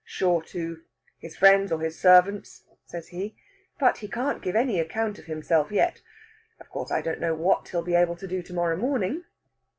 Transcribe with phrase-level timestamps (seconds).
[0.03, 0.81] "Sure to.
[1.19, 3.37] His friends or his servants," says he.
[3.79, 6.01] "But he can't give any account of himself yet.
[6.59, 9.25] Of course, I don't know what he'll be able to do to morrow morning."